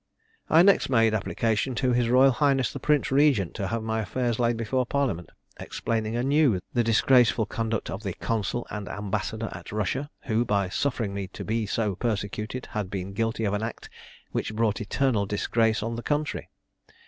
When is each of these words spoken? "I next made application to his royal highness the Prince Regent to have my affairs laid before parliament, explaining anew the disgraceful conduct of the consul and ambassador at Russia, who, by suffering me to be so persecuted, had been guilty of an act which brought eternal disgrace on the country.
"I 0.49 0.63
next 0.63 0.89
made 0.89 1.13
application 1.13 1.75
to 1.75 1.93
his 1.93 2.09
royal 2.09 2.31
highness 2.31 2.73
the 2.73 2.79
Prince 2.79 3.11
Regent 3.11 3.53
to 3.53 3.67
have 3.67 3.83
my 3.83 3.99
affairs 3.99 4.39
laid 4.39 4.57
before 4.57 4.83
parliament, 4.83 5.29
explaining 5.59 6.15
anew 6.15 6.59
the 6.73 6.83
disgraceful 6.83 7.45
conduct 7.45 7.87
of 7.91 8.01
the 8.01 8.13
consul 8.13 8.65
and 8.71 8.89
ambassador 8.89 9.49
at 9.51 9.71
Russia, 9.71 10.09
who, 10.21 10.43
by 10.43 10.69
suffering 10.69 11.13
me 11.13 11.27
to 11.27 11.45
be 11.45 11.67
so 11.67 11.93
persecuted, 11.95 12.65
had 12.71 12.89
been 12.89 13.13
guilty 13.13 13.43
of 13.45 13.53
an 13.53 13.61
act 13.61 13.91
which 14.31 14.55
brought 14.55 14.81
eternal 14.81 15.27
disgrace 15.27 15.83
on 15.83 15.97
the 15.97 16.01
country. 16.01 16.49